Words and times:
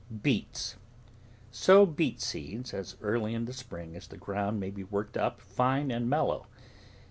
BEETS 0.23 0.77
Sow 1.51 1.85
beet 1.85 2.19
seeds 2.19 2.73
as 2.73 2.97
early 3.03 3.35
in 3.35 3.45
the 3.45 3.53
spring 3.53 3.95
as 3.95 4.07
the 4.07 4.17
ground 4.17 4.59
may 4.59 4.71
be 4.71 4.83
worked 4.83 5.15
up 5.15 5.39
fine 5.39 5.91
and 5.91 6.09
mellow. 6.09 6.47